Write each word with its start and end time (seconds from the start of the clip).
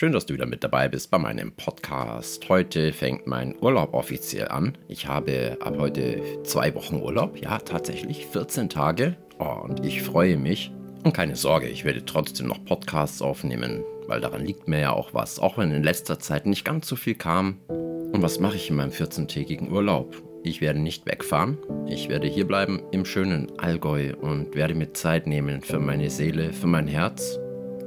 Schön, 0.00 0.12
dass 0.12 0.24
du 0.24 0.32
wieder 0.32 0.46
mit 0.46 0.64
dabei 0.64 0.88
bist 0.88 1.10
bei 1.10 1.18
meinem 1.18 1.52
Podcast. 1.52 2.48
Heute 2.48 2.94
fängt 2.94 3.26
mein 3.26 3.54
Urlaub 3.60 3.92
offiziell 3.92 4.48
an. 4.48 4.78
Ich 4.88 5.06
habe 5.06 5.58
ab 5.60 5.76
heute 5.78 6.22
zwei 6.42 6.74
Wochen 6.74 7.02
Urlaub. 7.02 7.36
Ja, 7.36 7.58
tatsächlich 7.58 8.24
14 8.24 8.70
Tage. 8.70 9.18
Und 9.36 9.84
ich 9.84 10.00
freue 10.00 10.38
mich. 10.38 10.72
Und 11.04 11.12
keine 11.12 11.36
Sorge, 11.36 11.68
ich 11.68 11.84
werde 11.84 12.02
trotzdem 12.06 12.46
noch 12.46 12.64
Podcasts 12.64 13.20
aufnehmen, 13.20 13.84
weil 14.06 14.22
daran 14.22 14.46
liegt 14.46 14.68
mir 14.68 14.80
ja 14.80 14.92
auch 14.94 15.12
was, 15.12 15.38
auch 15.38 15.58
wenn 15.58 15.70
in 15.70 15.82
letzter 15.82 16.18
Zeit 16.18 16.46
nicht 16.46 16.64
ganz 16.64 16.88
so 16.88 16.96
viel 16.96 17.14
kam. 17.14 17.58
Und 17.68 18.22
was 18.22 18.40
mache 18.40 18.56
ich 18.56 18.70
in 18.70 18.76
meinem 18.76 18.92
14-tägigen 18.92 19.70
Urlaub? 19.70 20.16
Ich 20.44 20.62
werde 20.62 20.78
nicht 20.78 21.04
wegfahren. 21.04 21.58
Ich 21.86 22.08
werde 22.08 22.26
hierbleiben 22.26 22.80
im 22.90 23.04
schönen 23.04 23.52
Allgäu 23.58 24.14
und 24.18 24.54
werde 24.54 24.74
mir 24.74 24.94
Zeit 24.94 25.26
nehmen 25.26 25.60
für 25.60 25.78
meine 25.78 26.08
Seele, 26.08 26.54
für 26.54 26.68
mein 26.68 26.86
Herz. 26.86 27.38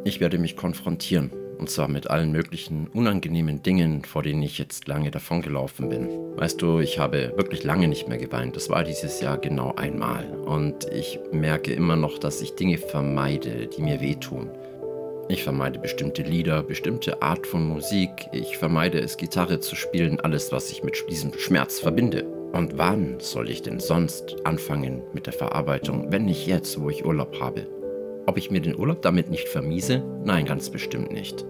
Ich 0.05 0.20
werde 0.20 0.38
mich 0.38 0.55
konfrontieren. 0.55 1.32
Und 1.64 1.70
zwar 1.70 1.88
mit 1.88 2.09
allen 2.09 2.34
möglichen 2.34 2.89
unangenehmen 2.89 3.63
Dingen, 3.63 4.04
vor 4.04 4.21
denen 4.21 4.44
ich 4.44 4.58
jetzt 4.58 4.90
lange 4.90 5.12
davongelaufen 5.12 5.88
bin. 5.88 6.09
Weißt 6.35 6.62
du, 6.62 6.80
ich 6.80 6.99
habe 6.99 7.31
wirklich 7.38 7.63
lange 7.63 7.88
nicht 7.88 8.09
mehr 8.09 8.17
geweint. 8.17 8.58
Das 8.58 8.70
war 8.70 8.84
dieses 8.84 9.21
Jahr 9.21 9.38
genau 9.38 9.73
einmal. 9.76 10.26
Und 10.26 10.85
ich 10.91 11.21
merke 11.31 11.71
immer 11.71 11.95
noch, 11.95 12.18
dass 12.18 12.41
ich 12.41 12.55
Dinge 12.55 12.77
vermeide, 12.77 13.68
die 13.68 13.81
mir 13.81 14.02
wehtun. 14.02 14.49
Ich 15.30 15.45
vermeide 15.45 15.80
bestimmte 15.80 16.23
Lieder, 16.23 16.63
bestimmte 16.63 17.21
Art 17.21 17.48
von 17.48 17.66
Musik. 17.66 18.12
Ich 18.34 18.57
vermeide 18.57 18.99
es, 18.99 19.16
Gitarre 19.16 19.62
zu 19.62 19.77
spielen, 19.77 20.20
alles, 20.20 20.52
was 20.52 20.70
ich 20.70 20.84
mit 20.84 21.02
diesem 21.09 21.32
Schmerz 21.32 21.80
verbinde. 21.80 22.26
Und 22.52 22.77
wann 22.77 23.21
soll 23.21 23.49
ich 23.49 23.62
denn 23.62 23.80
sonst 23.80 24.35
anfangen 24.43 25.02
mit 25.13 25.27
der 25.27 25.34
Verarbeitung, 25.34 26.12
wenn 26.12 26.26
nicht 26.26 26.45
jetzt, 26.45 26.82
wo 26.82 26.90
ich 26.90 27.05
Urlaub 27.05 27.40
habe? 27.40 27.66
Ob 28.26 28.38
ich 28.38 28.52
mir 28.52 28.59
den 28.59 28.77
Urlaub 28.77 29.02
damit 29.02 29.30
nicht 29.30 29.48
vermiese? 29.48 30.04
Nein, 30.26 30.45
ganz 30.45 30.70
bestimmt 30.70 31.13
nicht. 31.13 31.45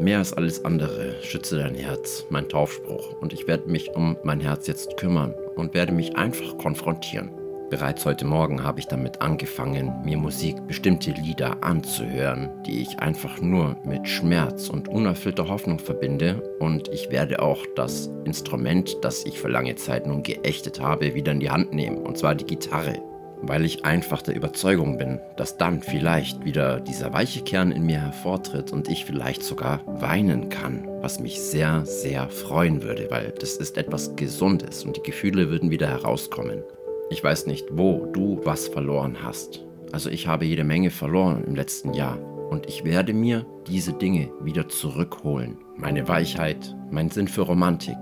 Mehr 0.00 0.18
als 0.18 0.32
alles 0.32 0.64
andere, 0.64 1.16
schütze 1.22 1.58
dein 1.58 1.74
Herz, 1.74 2.24
mein 2.30 2.48
Taufspruch, 2.48 3.20
und 3.20 3.32
ich 3.32 3.48
werde 3.48 3.68
mich 3.68 3.90
um 3.96 4.16
mein 4.22 4.38
Herz 4.38 4.68
jetzt 4.68 4.96
kümmern 4.96 5.34
und 5.56 5.74
werde 5.74 5.92
mich 5.92 6.16
einfach 6.16 6.56
konfrontieren. 6.56 7.30
Bereits 7.68 8.06
heute 8.06 8.24
Morgen 8.24 8.62
habe 8.62 8.78
ich 8.78 8.86
damit 8.86 9.20
angefangen, 9.20 9.92
mir 10.04 10.16
Musik, 10.16 10.54
bestimmte 10.68 11.10
Lieder 11.10 11.64
anzuhören, 11.64 12.48
die 12.64 12.80
ich 12.80 13.00
einfach 13.00 13.40
nur 13.40 13.76
mit 13.84 14.08
Schmerz 14.08 14.68
und 14.68 14.86
unerfüllter 14.86 15.48
Hoffnung 15.48 15.80
verbinde. 15.80 16.42
Und 16.60 16.88
ich 16.88 17.10
werde 17.10 17.42
auch 17.42 17.66
das 17.74 18.08
Instrument, 18.24 18.96
das 19.02 19.26
ich 19.26 19.38
für 19.40 19.48
lange 19.48 19.74
Zeit 19.74 20.06
nun 20.06 20.22
geächtet 20.22 20.80
habe, 20.80 21.14
wieder 21.14 21.32
in 21.32 21.40
die 21.40 21.50
Hand 21.50 21.74
nehmen, 21.74 21.98
und 21.98 22.16
zwar 22.16 22.36
die 22.36 22.46
Gitarre, 22.46 23.02
weil 23.42 23.64
ich 23.64 23.84
einfach 23.84 24.22
der 24.22 24.34
Überzeugung 24.34 24.98
bin, 24.98 25.20
dass 25.36 25.56
dann 25.56 25.82
vielleicht 25.82 26.44
wieder 26.44 26.80
dieser 26.80 27.12
weiche 27.12 27.42
Kern 27.42 27.72
in 27.72 27.84
mir 27.84 28.00
hervortritt 28.00 28.72
und 28.72 28.88
ich 28.88 29.04
vielleicht 29.04 29.42
sogar 29.42 29.80
weinen 29.86 30.48
kann, 30.48 30.86
was 31.00 31.20
mich 31.20 31.40
sehr, 31.40 31.84
sehr 31.86 32.28
freuen 32.28 32.82
würde, 32.82 33.06
weil 33.10 33.32
das 33.38 33.56
ist 33.56 33.76
etwas 33.76 34.16
Gesundes 34.16 34.84
und 34.84 34.96
die 34.96 35.02
Gefühle 35.02 35.50
würden 35.50 35.70
wieder 35.70 35.88
herauskommen. 35.88 36.62
Ich 37.10 37.22
weiß 37.24 37.46
nicht, 37.46 37.66
wo 37.70 38.06
du 38.12 38.40
was 38.44 38.68
verloren 38.68 39.18
hast. 39.22 39.64
Also 39.92 40.10
ich 40.10 40.26
habe 40.26 40.44
jede 40.44 40.64
Menge 40.64 40.90
verloren 40.90 41.44
im 41.46 41.54
letzten 41.54 41.94
Jahr 41.94 42.18
und 42.50 42.66
ich 42.66 42.84
werde 42.84 43.14
mir 43.14 43.46
diese 43.66 43.92
Dinge 43.92 44.30
wieder 44.40 44.68
zurückholen. 44.68 45.58
Meine 45.76 46.08
Weichheit, 46.08 46.76
mein 46.90 47.10
Sinn 47.10 47.28
für 47.28 47.42
Romantik, 47.42 47.96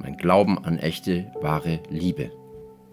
mein 0.00 0.16
Glauben 0.16 0.58
an 0.64 0.78
echte, 0.78 1.30
wahre 1.40 1.80
Liebe. 1.90 2.30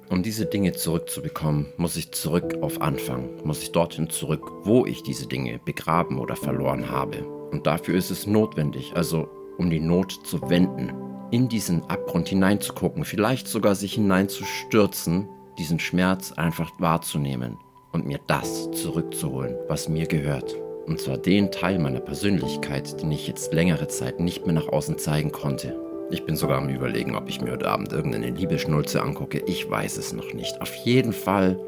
Um 0.09 0.21
diese 0.21 0.45
Dinge 0.45 0.73
zurückzubekommen, 0.73 1.67
muss 1.77 1.95
ich 1.95 2.11
zurück 2.11 2.57
auf 2.61 2.81
Anfang, 2.81 3.29
muss 3.43 3.63
ich 3.63 3.71
dorthin 3.71 4.09
zurück, 4.09 4.51
wo 4.63 4.85
ich 4.85 5.03
diese 5.03 5.27
Dinge 5.27 5.59
begraben 5.63 6.19
oder 6.19 6.35
verloren 6.35 6.89
habe. 6.89 7.23
Und 7.51 7.65
dafür 7.65 7.95
ist 7.95 8.11
es 8.11 8.27
notwendig, 8.27 8.93
also 8.95 9.29
um 9.57 9.69
die 9.69 9.79
Not 9.79 10.11
zu 10.25 10.49
wenden, 10.49 10.91
in 11.31 11.49
diesen 11.49 11.83
Abgrund 11.89 12.29
hineinzugucken, 12.29 13.05
vielleicht 13.05 13.47
sogar 13.47 13.75
sich 13.75 13.93
hineinzustürzen 13.93 15.27
diesen 15.57 15.79
Schmerz 15.79 16.31
einfach 16.31 16.71
wahrzunehmen 16.79 17.57
und 17.91 18.05
mir 18.05 18.19
das 18.27 18.71
zurückzuholen, 18.71 19.55
was 19.67 19.89
mir 19.89 20.07
gehört. 20.07 20.55
Und 20.87 20.99
zwar 20.99 21.17
den 21.17 21.51
Teil 21.51 21.79
meiner 21.79 22.01
Persönlichkeit, 22.01 23.01
den 23.01 23.11
ich 23.11 23.27
jetzt 23.27 23.53
längere 23.53 23.87
Zeit 23.87 24.19
nicht 24.19 24.45
mehr 24.45 24.55
nach 24.55 24.67
außen 24.67 24.97
zeigen 24.97 25.31
konnte. 25.31 25.79
Ich 26.13 26.25
bin 26.25 26.35
sogar 26.35 26.59
am 26.59 26.69
Überlegen, 26.69 27.15
ob 27.15 27.27
ich 27.27 27.41
mir 27.41 27.53
heute 27.53 27.67
Abend 27.67 27.91
irgendeine 27.91 28.29
Liebeschnulze 28.29 29.01
angucke. 29.01 29.41
Ich 29.47 29.67
weiß 29.67 29.97
es 29.97 30.13
noch 30.13 30.31
nicht. 30.31 30.61
Auf 30.61 30.75
jeden 30.75 31.11
Fall, 31.11 31.59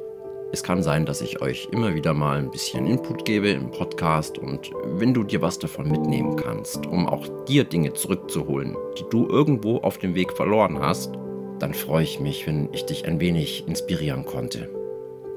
es 0.52 0.62
kann 0.62 0.84
sein, 0.84 1.08
dass 1.08 1.22
ich 1.22 1.42
euch 1.42 1.68
immer 1.72 1.96
wieder 1.96 2.14
mal 2.14 2.38
ein 2.38 2.52
bisschen 2.52 2.86
Input 2.86 3.26
gebe 3.26 3.50
im 3.50 3.72
Podcast 3.72 4.38
und 4.38 4.70
wenn 4.86 5.16
du 5.16 5.24
dir 5.24 5.42
was 5.42 5.58
davon 5.58 5.90
mitnehmen 5.90 6.36
kannst, 6.36 6.86
um 6.86 7.08
auch 7.08 7.28
dir 7.46 7.64
Dinge 7.64 7.94
zurückzuholen, 7.94 8.78
die 9.00 9.06
du 9.10 9.28
irgendwo 9.28 9.78
auf 9.78 9.98
dem 9.98 10.14
Weg 10.14 10.32
verloren 10.32 10.78
hast, 10.80 11.12
dann 11.58 11.74
freue 11.74 12.04
ich 12.04 12.20
mich, 12.20 12.46
wenn 12.46 12.72
ich 12.72 12.86
dich 12.86 13.08
ein 13.08 13.20
wenig 13.20 13.68
inspirieren 13.68 14.26
konnte. 14.26 14.70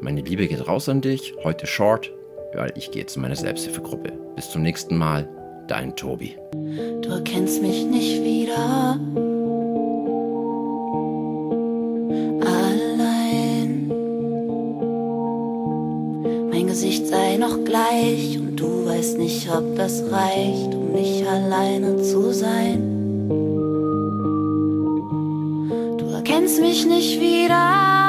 Meine 0.03 0.21
Liebe 0.21 0.47
geht 0.49 0.69
raus 0.69 0.87
an 0.91 1.01
dich, 1.01 1.35
heute 1.43 1.67
short, 1.67 2.13
weil 2.53 2.75
ich 2.77 2.91
gehe 2.91 3.07
zu 3.07 3.21
meiner 3.21 3.37
Selbsthilfegruppe. 3.37 4.13
Bis 4.37 4.51
zum 4.51 4.61
nächsten 4.61 4.99
Mal, 4.99 5.27
dein 5.71 5.95
Tobi. 5.97 6.37
Du 7.03 7.09
erkennst 7.11 7.63
mich 7.63 7.85
nicht 7.85 8.23
wieder. 8.25 8.99
Allein. 12.45 13.89
Mein 16.51 16.67
Gesicht 16.67 17.07
sei 17.07 17.37
noch 17.37 17.65
gleich 17.65 18.39
und 18.39 18.57
du 18.57 18.87
weißt 18.87 19.19
nicht, 19.19 19.49
ob 19.51 19.77
das 19.77 20.03
reicht, 20.11 20.75
um 20.75 20.93
nicht 20.93 21.27
alleine 21.27 21.97
zu 22.03 22.33
sein. 22.33 22.99
kennst 26.29 26.61
mich 26.61 26.87
nicht 26.87 27.21
wieder. 27.21 28.08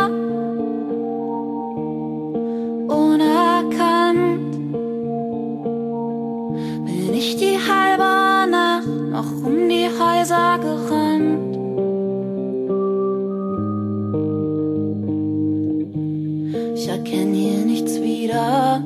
Ich 16.81 16.87
erkenne 16.87 17.35
hier 17.35 17.65
nichts 17.65 18.01
wieder. 18.01 18.81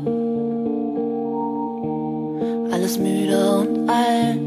Alles 2.71 2.97
müde 2.97 3.51
und 3.59 3.87
alt. 3.87 4.39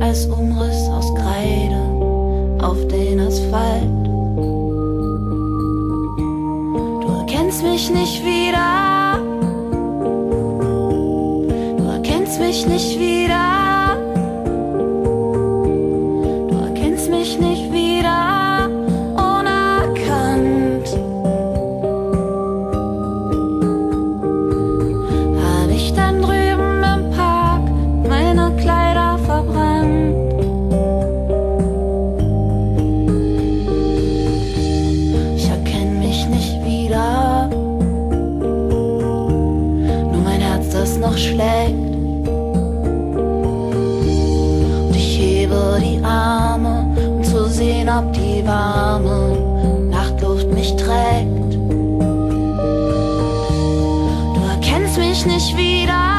als 0.00 0.26
Umriss 0.26 0.88
aus 0.88 1.14
Kreide 1.14 1.78
auf 2.60 2.84
den 2.88 3.20
Asphalt. 3.20 4.04
Du 7.00 7.14
erkennst 7.16 7.62
mich 7.62 7.90
nicht 7.90 8.24
wieder. 8.24 9.20
Du 11.78 11.84
erkennst 11.84 12.40
mich 12.40 12.66
nicht 12.66 12.98
wieder. 12.98 13.10
noch 17.40 17.69
die 45.78 46.02
Arme, 46.02 46.86
um 46.96 47.22
zu 47.22 47.48
sehen, 47.48 47.88
ob 47.88 48.12
die 48.12 48.46
warme 48.46 49.36
Nachtluft 49.90 50.48
mich 50.52 50.74
trägt. 50.76 51.54
Du 54.34 54.40
erkennst 54.48 54.98
mich 54.98 55.26
nicht 55.26 55.56
wieder. 55.56 56.09